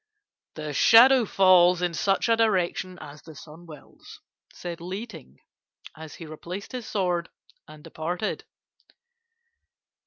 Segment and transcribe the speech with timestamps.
[0.55, 4.19] "'The shadow falls in such a direction as the sun wills,'
[4.51, 5.37] said Li Ting,
[5.95, 7.29] as he replaced his sword
[7.67, 8.43] and departed.